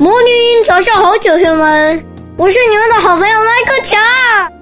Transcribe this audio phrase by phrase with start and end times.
[0.00, 0.30] 魔女
[0.64, 2.04] 早上好，小朋友们，
[2.36, 3.98] 我是你们的好朋友麦克强。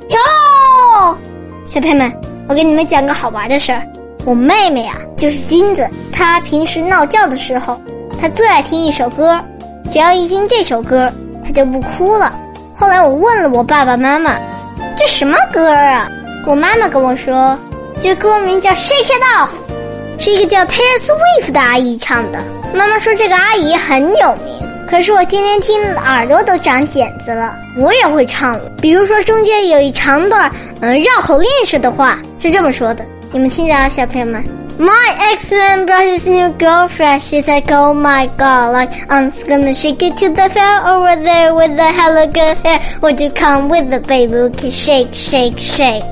[0.09, 1.19] 强，
[1.67, 2.11] 小朋友们，
[2.49, 3.83] 我给你们讲个好玩的事儿。
[4.25, 7.79] 我妹妹啊，就是金子，她平时闹觉的时候，
[8.19, 9.38] 她最爱听一首歌，
[9.93, 11.12] 只要一听这首歌，
[11.44, 12.34] 她就不哭了。
[12.75, 14.39] 后来我问了我爸爸妈妈，
[14.97, 16.09] 这什么歌啊？
[16.47, 17.59] 我妈妈跟我说，
[18.01, 19.48] 这歌名叫《Shake It Off》，
[20.25, 22.43] 是一个叫 Taylor Swift 的阿姨唱的。
[22.75, 24.66] 妈妈说这个阿姨很有名。
[24.89, 28.71] 可是我天天听耳朵都长茧子了，我也会唱了。
[28.81, 30.51] 比如说中间有一长段，
[30.81, 34.43] 嗯，绕口令式的话是这么说的，你们听着啊，小朋友们。
[34.79, 37.23] My ex-man brought his new girlfriend.
[37.23, 41.55] She's like, oh my god, like I'm gonna shake it to the fair over there
[41.55, 42.79] with the hella good hair.
[43.01, 44.35] Would you come with the baby?
[44.35, 46.05] We can shake, shake, shake.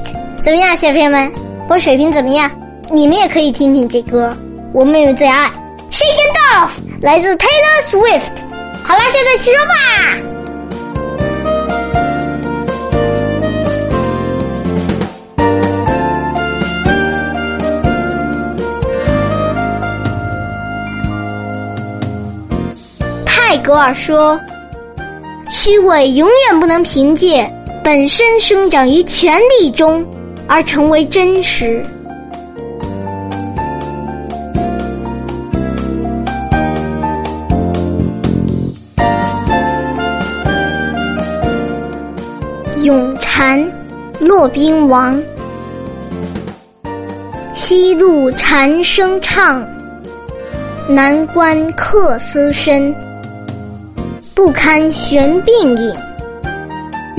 [0.43, 1.31] 怎么样，小朋友们？
[1.69, 2.51] 我水平怎么样？
[2.91, 4.35] 你们也可以听听这歌，
[4.73, 5.51] 我妹妹最爱。
[5.91, 6.71] Shake it off，
[7.03, 8.44] 来自 Taylor Swift。
[8.87, 9.73] 好了，现在起床吧。
[23.25, 24.39] 泰戈尔说
[25.51, 27.51] ：“虚伪永远不能凭借
[27.83, 30.07] 本身生长于权力中
[30.47, 31.83] 而成为真实。”
[42.85, 43.67] 咏蝉，
[44.21, 45.19] 骆宾王。
[47.55, 49.67] 西路蝉声唱，
[50.87, 52.95] 南关客思深。
[54.35, 55.97] 不堪玄鬓影，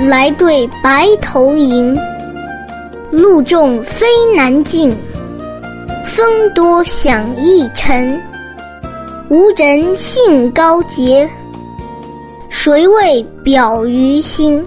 [0.07, 1.97] 来对白头吟。
[3.09, 4.95] 路重飞难进，
[6.03, 8.21] 风多响易沉。
[9.29, 11.27] 无人信高洁，
[12.49, 14.63] 谁为表于心？